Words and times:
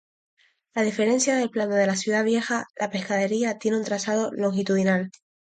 A 0.73 0.81
diferencia 0.81 1.35
del 1.35 1.51
plano 1.51 1.75
de 1.75 1.85
la 1.85 1.95
Ciudad 1.95 2.23
Vieja, 2.23 2.65
la 2.79 2.89
Pescadería 2.89 3.59
tiene 3.59 3.77
un 3.77 3.83
trazado 3.83 4.31
longitudinal. 4.31 5.11